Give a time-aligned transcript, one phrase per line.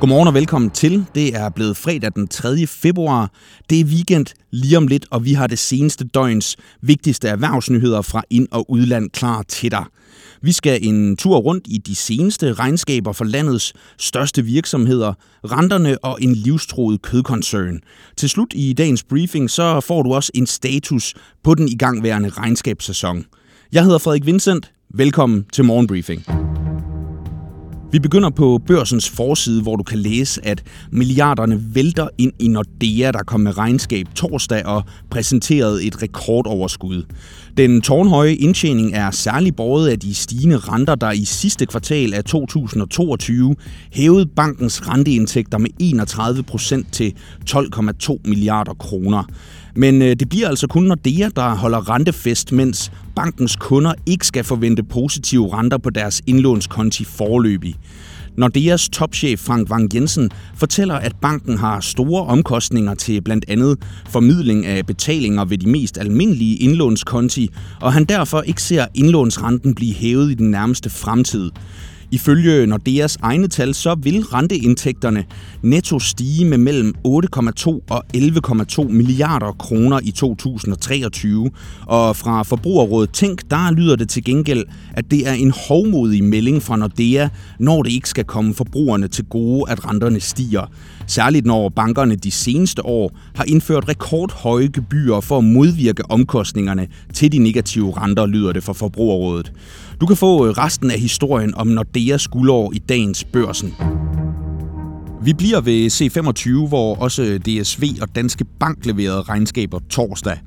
[0.00, 1.06] Godmorgen og velkommen til.
[1.14, 2.66] Det er blevet fredag den 3.
[2.66, 3.30] februar.
[3.70, 8.22] Det er weekend lige om lidt, og vi har det seneste døgns vigtigste erhvervsnyheder fra
[8.30, 9.84] ind- og udland klar til dig.
[10.42, 15.12] Vi skal en tur rundt i de seneste regnskaber for landets største virksomheder,
[15.44, 17.80] renterne og en livstroet kødkoncern.
[18.16, 21.14] Til slut i dagens briefing, så får du også en status
[21.44, 23.24] på den igangværende regnskabssæson.
[23.72, 24.72] Jeg hedder Frederik Vincent.
[24.94, 26.24] Velkommen til Morgenbriefing.
[27.92, 33.10] Vi begynder på børsens forside, hvor du kan læse, at milliarderne vælter ind i Nordea,
[33.10, 37.02] der kom med regnskab torsdag og præsenterede et rekordoverskud.
[37.56, 42.24] Den tårnhøje indtjening er særlig båret af de stigende renter, der i sidste kvartal af
[42.24, 43.54] 2022
[43.92, 47.14] hævede bankens renteindtægter med 31 procent til
[47.50, 49.24] 12,2 milliarder kroner.
[49.76, 54.44] Men øh, det bliver altså kun Nordea, der holder rentefest, mens bankens kunder ikke skal
[54.44, 57.76] forvente positive renter på deres indlånskonti forløbig.
[58.36, 64.66] Nordeas topchef Frank Wang Jensen fortæller, at banken har store omkostninger til blandt andet formidling
[64.66, 70.30] af betalinger ved de mest almindelige indlånskonti, og han derfor ikke ser indlånsrenten blive hævet
[70.30, 71.50] i den nærmeste fremtid.
[72.12, 75.24] Ifølge Nordeas egne tal, så vil renteindtægterne
[75.62, 81.50] netto stige med mellem 8,2 og 11,2 milliarder kroner i 2023.
[81.86, 86.62] Og fra Forbrugerrådet Tænk, der lyder det til gengæld, at det er en hovmodig melding
[86.62, 90.66] fra Nordea, når det ikke skal komme forbrugerne til gode, at renterne stiger.
[91.06, 97.32] Særligt når bankerne de seneste år har indført rekordhøje gebyrer for at modvirke omkostningerne til
[97.32, 99.52] de negative renter, lyder det fra Forbrugerrådet.
[100.00, 103.74] Du kan få øh, resten af historien om Nordeas guldår i dagens børsen.
[105.22, 110.38] Vi bliver ved C25, hvor også øh, DSV og Danske Bank leverede regnskaber torsdag.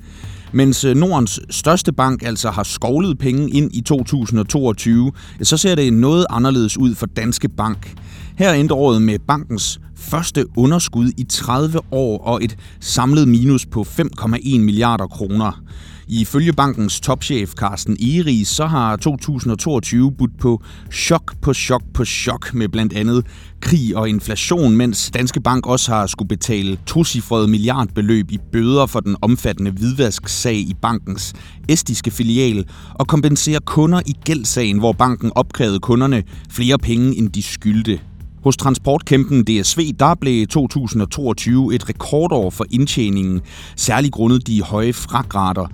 [0.52, 5.92] Mens øh, Nordens største bank altså har skovlet penge ind i 2022, så ser det
[5.92, 7.94] noget anderledes ud for Danske Bank.
[8.38, 13.80] Her endte året med bankens første underskud i 30 år og et samlet minus på
[13.80, 15.62] 5,1 milliarder kroner.
[16.08, 22.54] Ifølge bankens topchef Carsten Eris, så har 2022 budt på chok på chok på chok
[22.54, 23.26] med blandt andet
[23.60, 29.00] krig og inflation, mens Danske Bank også har skulle betale tocifrede milliardbeløb i bøder for
[29.00, 31.34] den omfattende hvidvasksag i bankens
[31.68, 37.42] estiske filial og kompensere kunder i gældsagen, hvor banken opkrævede kunderne flere penge, end de
[37.42, 38.00] skyldte.
[38.44, 43.40] Hos transportkæmpen DSV der blev 2022 et rekordår for indtjeningen,
[43.76, 45.66] særligt grundet de høje fragtrater.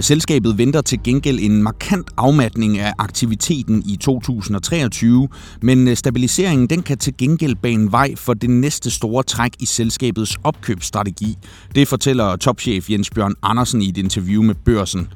[0.00, 5.28] Selskabet venter til gengæld en markant afmatning af aktiviteten i 2023,
[5.62, 10.36] men stabiliseringen den kan til gengæld bane vej for det næste store træk i selskabets
[10.44, 11.36] opkøbsstrategi.
[11.74, 15.08] Det fortæller topchef Jens Bjørn Andersen i et interview med Børsen.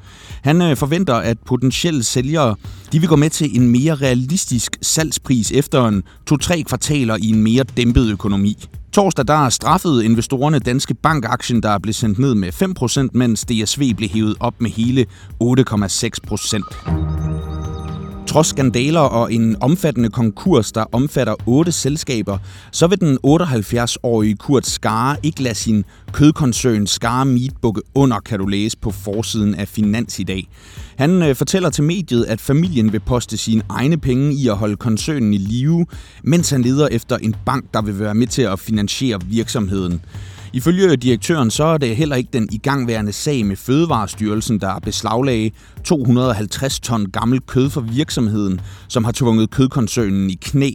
[0.42, 2.54] Han øh, forventer, at potentielle sælgere
[2.92, 7.30] de vil gå med til en mere realistisk salgspris efter en 2-3 kvartal kvartaler i
[7.30, 8.56] en mere dæmpet økonomi.
[8.92, 14.08] Torsdag der straffede investorerne Danske Bank-aktien, der blev sendt ned med 5%, mens DSV blev
[14.08, 15.06] hævet op med hele
[15.42, 17.59] 8,6%.
[18.30, 22.38] Trods skandaler og en omfattende konkurs, der omfatter otte selskaber,
[22.72, 28.38] så vil den 78-årige Kurt Skare ikke lade sin kødkoncern Skare Meat bukke under, kan
[28.38, 30.48] du læse på forsiden af Finans i dag.
[30.96, 34.76] Han øh, fortæller til mediet, at familien vil poste sine egne penge i at holde
[34.76, 35.86] koncernen i live,
[36.24, 40.02] mens han leder efter en bank, der vil være med til at finansiere virksomheden.
[40.52, 45.50] Ifølge direktøren så er det heller ikke den igangværende sag med Fødevarestyrelsen, der beslaglagde
[45.84, 50.70] 250 ton gammel kød for virksomheden, som har tvunget kødkoncernen i knæ.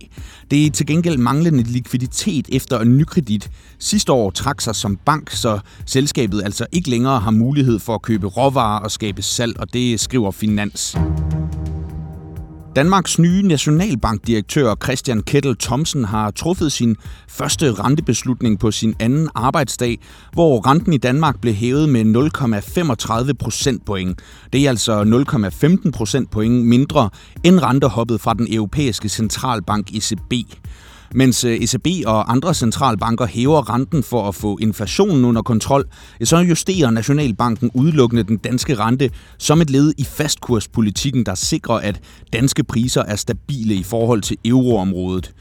[0.52, 3.50] Det er til gengæld manglende likviditet efter en nykredit
[3.80, 8.02] sidste år trak sig som bank, så selskabet altså ikke længere har mulighed for at
[8.02, 10.98] købe råvarer og skabe salg, og det skriver Finans.
[12.76, 16.96] Danmarks nye nationalbankdirektør Christian Kettel Thomsen har truffet sin
[17.30, 20.00] første rentebeslutning på sin anden arbejdsdag,
[20.34, 22.06] hvor renten i Danmark blev hævet med
[23.28, 24.22] 0,35 procentpoint.
[24.54, 25.04] Det er altså
[25.86, 27.10] 0,15 procentpoint mindre
[27.44, 30.34] end rentehoppet fra den europæiske centralbank ECB.
[31.16, 35.86] Mens øh, ECB og andre centralbanker hæver renten for at få inflationen under kontrol,
[36.24, 42.00] så justerer Nationalbanken udelukkende den danske rente som et led i fastkurspolitikken, der sikrer, at
[42.34, 45.34] danske priser er stabile i forhold til euroområdet.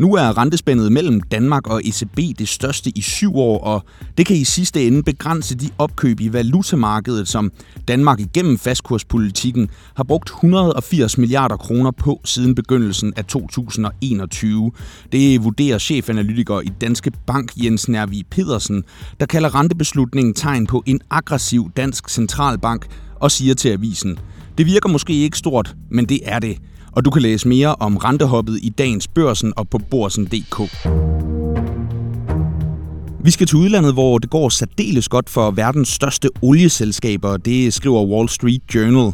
[0.00, 3.84] Nu er rentespændet mellem Danmark og ECB det største i syv år, og
[4.18, 7.52] det kan i sidste ende begrænse de opkøb i valutamarkedet, som
[7.88, 14.72] Danmark igennem fastkurspolitikken har brugt 180 milliarder kroner på siden begyndelsen af 2021.
[15.12, 18.84] Det vurderer chefanalytiker i Danske Bank Jens Nervi Pedersen,
[19.20, 22.86] der kalder rentebeslutningen tegn på en aggressiv dansk centralbank
[23.16, 24.18] og siger til avisen,
[24.58, 26.58] det virker måske ikke stort, men det er det
[26.92, 30.60] og du kan læse mere om rentehoppet i dagens børsen og på borsen.dk.
[33.24, 38.04] Vi skal til udlandet, hvor det går særdeles godt for verdens største olieselskaber, det skriver
[38.04, 39.12] Wall Street Journal.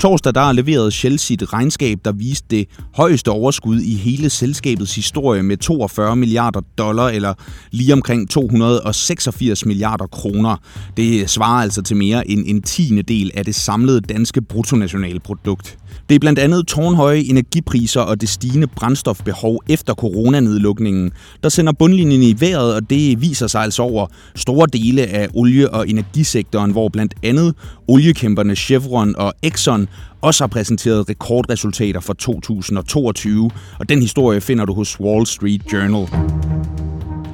[0.00, 5.42] Torsdag der leverede Shell sit regnskab, der viste det højeste overskud i hele selskabets historie
[5.42, 7.34] med 42 milliarder dollar, eller
[7.70, 10.56] lige omkring 286 milliarder kroner.
[10.96, 15.78] Det svarer altså til mere end en tiende del af det samlede danske bruttonationalprodukt.
[16.08, 21.10] Det er blandt andet tårnhøje energipriser og det stigende brændstofbehov efter coronanedlukningen,
[21.42, 25.70] der sender bundlinjen i vejret, og det viser sig altså over store dele af olie-
[25.70, 27.54] og energisektoren, hvor blandt andet
[27.88, 29.83] oliekæmperne Chevron og Exxon
[30.20, 36.08] også har præsenteret rekordresultater for 2022, og den historie finder du hos Wall Street Journal.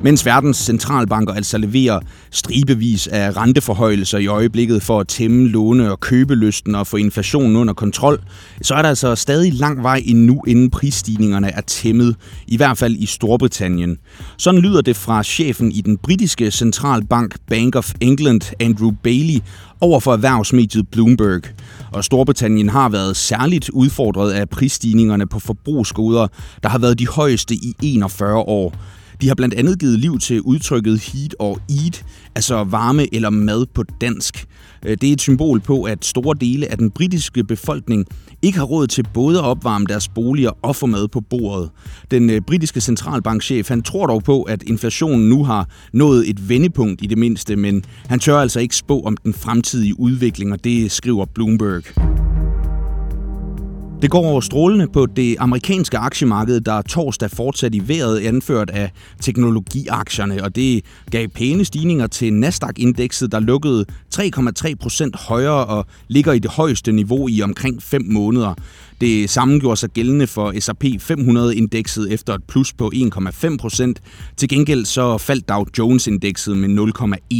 [0.02, 2.00] Mens verdens centralbanker altså leverer
[2.30, 7.74] stribevis af renteforhøjelser i øjeblikket for at tæmme låne- og købelysten og få inflationen under
[7.74, 8.20] kontrol,
[8.62, 12.16] så er der altså stadig lang vej endnu, inden prisstigningerne er tæmmet,
[12.46, 13.96] i hvert fald i Storbritannien.
[14.36, 19.40] Sådan lyder det fra chefen i den britiske centralbank Bank of England, Andrew Bailey,
[19.80, 21.42] over for erhvervsmediet Bloomberg.
[21.92, 26.26] Og Storbritannien har været særligt udfordret af prisstigningerne på forbrugsgoder,
[26.62, 28.74] der har været de højeste i 41 år.
[29.20, 33.66] De har blandt andet givet liv til udtrykket heat og eat, altså varme eller mad
[33.74, 34.46] på dansk.
[34.86, 38.06] Øh, det er et symbol på, at store dele af den britiske befolkning
[38.42, 41.70] ikke har råd til både at opvarme deres boliger og få mad på bordet.
[42.10, 47.02] Den øh, britiske centralbankchef han tror dog på, at inflationen nu har nået et vendepunkt
[47.02, 50.92] i det mindste, men han tør altså ikke spå om den fremtidige udvikling, og det
[50.92, 52.29] skriver Bloomberg.
[54.02, 58.90] Det går over strålende på det amerikanske aktiemarked, der torsdag fortsat i vejret anført af
[59.20, 66.32] teknologiaktierne, og det gav pæne stigninger til Nasdaq-indekset, der lukkede 3,3 procent højere og ligger
[66.32, 68.54] i det højeste niveau i omkring 5 måneder.
[69.00, 74.00] Det samme gjorde sig gældende for S&P 500-indekset efter et plus på 1,5 procent.
[74.36, 76.68] Til gengæld så faldt Dow Jones-indekset med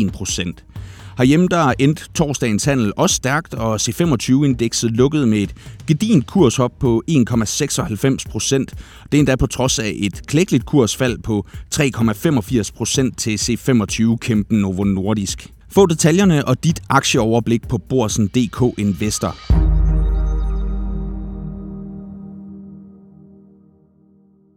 [0.06, 0.64] 0,1 procent.
[1.20, 5.54] Herhjemme der endte torsdagens handel også stærkt, og C25-indekset lukkede med et
[5.86, 8.74] gedint kurshop på 1,96 procent.
[9.12, 14.84] Det er endda på trods af et klækkeligt kursfald på 3,85 procent til C25-kæmpen Novo
[14.84, 15.52] Nordisk.
[15.70, 19.79] Få detaljerne og dit aktieoverblik på Borsen.dk Investor.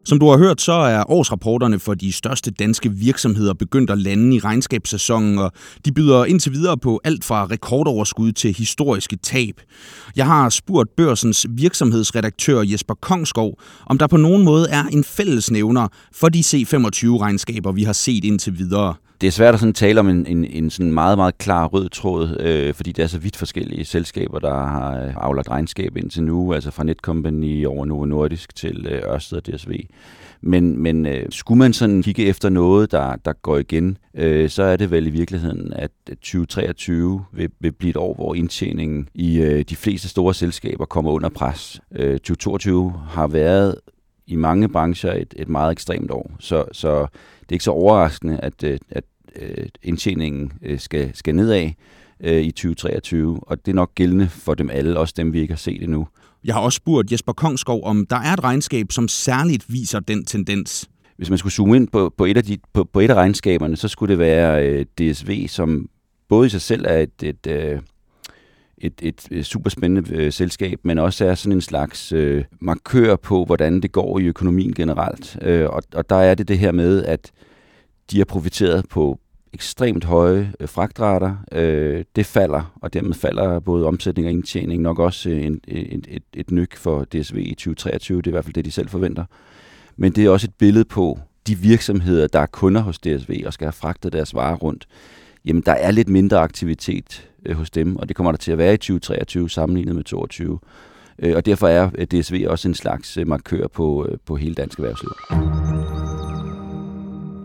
[0.05, 4.35] Som du har hørt, så er årsrapporterne for de største danske virksomheder begyndt at lande
[4.35, 5.51] i regnskabssæsonen, og
[5.85, 9.61] de byder indtil videre på alt fra rekordoverskud til historiske tab.
[10.15, 15.88] Jeg har spurgt børsens virksomhedsredaktør Jesper Kongskov, om der på nogen måde er en fællesnævner
[16.13, 20.09] for de C25-regnskaber, vi har set indtil videre det er svært at sådan tale om
[20.09, 23.35] en, en, en sådan meget, meget klar rød tråd, øh, fordi det er så vidt
[23.35, 28.55] forskellige selskaber, der har øh, aflagt regnskab indtil nu, altså fra Netcompany over Novo Nordisk
[28.55, 29.71] til øh, Ørsted og DSV.
[30.41, 34.63] Men, men øh, skulle man sådan kigge efter noget, der, der går igen, øh, så
[34.63, 39.39] er det vel i virkeligheden, at 2023 vil, vil blive et år, hvor indtjeningen i
[39.39, 41.81] øh, de fleste store selskaber kommer under pres.
[41.95, 43.75] Øh, 2022 har været
[44.27, 47.07] i mange brancher et, et meget ekstremt år, så, så
[47.41, 49.03] det er ikke så overraskende, at, øh, at
[49.41, 51.69] øh, indtjeningen øh, skal, skal nedad
[52.19, 55.53] øh, i 2023, og det er nok gældende for dem alle, også dem vi ikke
[55.53, 56.07] har set endnu.
[56.43, 60.25] Jeg har også spurgt Jesper Kongskov, om der er et regnskab, som særligt viser den
[60.25, 60.89] tendens.
[61.18, 63.75] Hvis man skulle zoome ind på, på, et, af de, på, på et af regnskaberne,
[63.75, 65.89] så skulle det være øh, DSV, som
[66.30, 67.80] både i sig selv er et, et, øh,
[68.77, 73.15] et, et, et super spændende øh, selskab, men også er sådan en slags øh, markør
[73.15, 75.37] på, hvordan det går i økonomien generelt.
[75.42, 77.31] Øh, og, og der er det det her med, at
[78.12, 79.19] de har profiteret på
[79.54, 81.36] ekstremt høje øh, fragtrater.
[81.52, 85.81] Øh, det falder, og dermed falder både omsætning og indtjening nok også øh, en, øh,
[85.81, 88.18] et, et, et nyk for DSV i 2023.
[88.18, 89.26] Det er i hvert fald det, de selv forventer.
[89.95, 93.54] Men det er også et billede på de virksomheder, der er kunder hos DSV og
[93.54, 94.88] skal have fragtet deres varer rundt.
[95.45, 98.57] Jamen, der er lidt mindre aktivitet øh, hos dem, og det kommer der til at
[98.57, 100.60] være i 2023 sammenlignet med 2022.
[101.19, 104.56] Øh, og derfor er øh, DSV også en slags øh, markør på, øh, på hele
[104.56, 105.12] dansk erhvervsliv.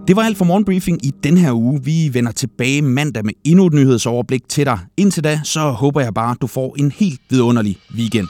[0.09, 1.85] Det var alt for morgenbriefing i den her uge.
[1.85, 4.79] Vi vender tilbage mandag med endnu et nyhedsoverblik til dig.
[4.97, 8.29] Indtil da, så håber jeg bare, at du får en helt vidunderlig weekend.